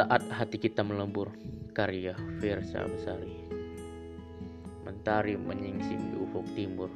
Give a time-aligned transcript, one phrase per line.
[0.00, 1.28] Saat hati kita melebur,
[1.76, 3.36] karya Versa Besari.
[4.80, 6.88] Mentari menyingsing di ufuk timur,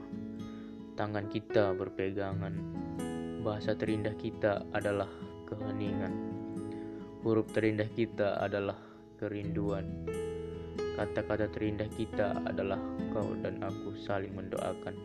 [0.96, 2.56] tangan kita berpegangan.
[3.44, 5.12] Bahasa terindah kita adalah
[5.44, 6.16] keheningan.
[7.20, 8.80] Huruf terindah kita adalah
[9.20, 10.08] kerinduan.
[10.96, 12.80] Kata-kata terindah kita adalah
[13.12, 14.96] kau dan aku saling mendoakan.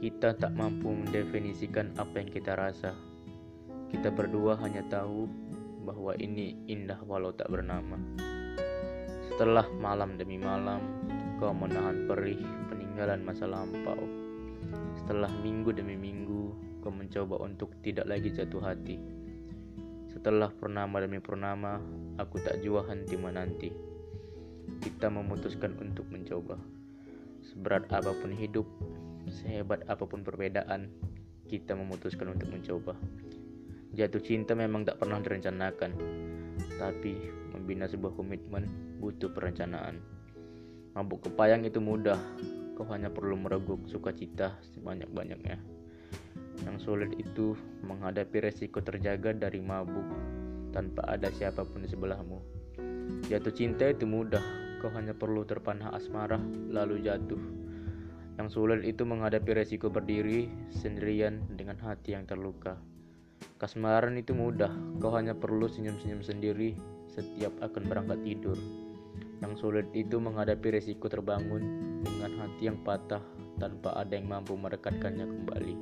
[0.00, 2.96] Kita tak mampu mendefinisikan apa yang kita rasa.
[3.92, 5.28] Kita berdua hanya tahu
[5.88, 7.96] bahwa ini indah walau tak bernama.
[9.24, 10.84] Setelah malam demi malam,
[11.40, 12.36] kau menahan perih
[12.68, 13.96] peninggalan masa lampau.
[15.00, 16.52] Setelah minggu demi minggu,
[16.84, 19.00] kau mencoba untuk tidak lagi jatuh hati.
[20.12, 21.80] Setelah purnama demi purnama,
[22.20, 23.70] aku tak jua henti menanti.
[24.84, 26.60] Kita memutuskan untuk mencoba.
[27.40, 28.68] Seberat apa pun hidup,
[29.32, 30.92] sehebat apa pun perbedaan,
[31.48, 32.92] kita memutuskan untuk mencoba.
[33.96, 35.96] Jatuh cinta memang tak pernah direncanakan,
[36.76, 37.16] tapi
[37.56, 38.68] membina sebuah komitmen
[39.00, 40.04] butuh perencanaan.
[40.92, 42.20] Mabuk kepayang itu mudah,
[42.76, 45.56] kau hanya perlu mereguk sukacita sebanyak-banyaknya.
[46.68, 50.04] Yang sulit itu menghadapi resiko terjaga dari mabuk
[50.74, 52.38] tanpa ada siapa pun di sebelahmu.
[53.30, 54.42] Jatuh cinta itu mudah,
[54.84, 56.36] kau hanya perlu terpanah asmara
[56.68, 57.40] lalu jatuh.
[58.36, 62.78] Yang sulit itu menghadapi resiko berdiri sendirian dengan hati yang terluka.
[63.58, 64.70] Kasmaran itu mudah,
[65.02, 66.78] kau hanya perlu senyum-senyum sendiri
[67.10, 68.54] setiap akan berangkat tidur.
[69.42, 71.66] Yang sulit itu menghadapi resiko terbangun
[72.06, 73.18] dengan hati yang patah
[73.58, 75.74] tanpa ada yang mampu merekatkannya kembali.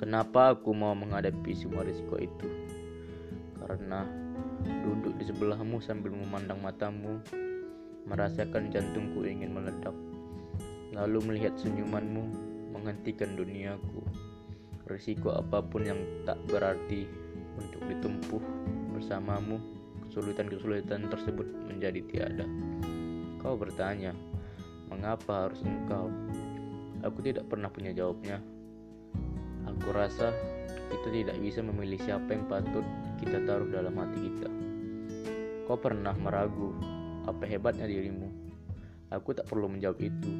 [0.00, 2.48] Kenapa aku mau menghadapi semua risiko itu?
[3.60, 4.08] Karena
[4.64, 7.20] duduk di sebelahmu sambil memandang matamu,
[8.08, 9.92] merasakan jantungku ingin meledak,
[10.96, 12.24] lalu melihat senyumanmu
[12.72, 14.00] menghentikan duniaku.
[14.84, 17.08] Risiko apa pun yang tak berarti
[17.56, 18.42] untuk ditempuh
[18.92, 19.56] bersamamu,
[20.08, 22.44] kesulitan-kesulitan tersebut menjadi tiada.
[23.40, 24.12] Kau bertanya,
[24.92, 26.12] mengapa harus engkau?
[27.00, 28.40] Aku tidak pernah punya jawabnya.
[29.64, 30.32] Aku rasa
[30.92, 32.84] kita tidak bisa memilih siapa yang patut
[33.20, 34.48] kita taruh dalam hati kita.
[35.64, 36.76] Kau pernah meragu
[37.24, 38.28] apa hebatnya dirimu?
[39.08, 40.30] Aku tak perlu menjawab itu.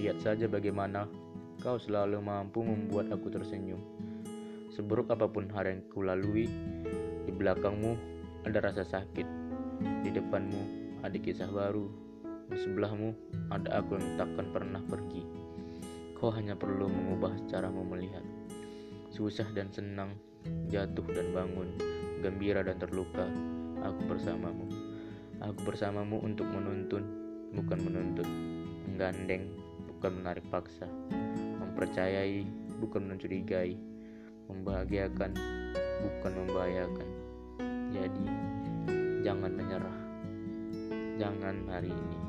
[0.00, 1.08] Lihat saja bagaimana
[1.66, 3.82] Kau selalu mampu membuat aku tersenyum.
[4.70, 6.46] Seburuk apa pun hari yang kulalui,
[7.26, 7.98] di belakangmu
[8.46, 9.26] ada rasa sakit.
[10.06, 10.62] Di depanmu
[11.02, 11.90] ada kisah baru.
[12.46, 13.10] Di sebelahmu
[13.50, 15.26] ada aku yang takkan pernah pergi.
[16.14, 18.22] Kau hanya perlu mengubah caramu melihat.
[19.10, 20.14] Susah dan senang,
[20.70, 21.74] jatuh dan bangun,
[22.22, 23.26] gembira dan terluka.
[23.82, 24.70] Aku bersamamu.
[25.42, 27.02] Aku bersamamu untuk menuntun,
[27.58, 28.28] bukan menuntut.
[28.86, 29.50] Menggandeng,
[29.90, 30.86] bukan menarik paksa
[31.76, 32.40] mempercayai
[32.80, 33.76] bukan mencurigai,
[34.48, 35.36] membahagiakan
[36.00, 37.08] bukan membahayakan.
[37.92, 38.24] Jadi,
[39.20, 39.98] jangan menyerah.
[41.20, 42.25] Jangan hari ini.